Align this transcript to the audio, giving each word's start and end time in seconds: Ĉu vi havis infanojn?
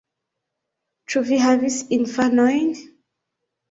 Ĉu 1.13 1.23
vi 1.29 1.39
havis 1.45 1.79
infanojn? 2.01 2.77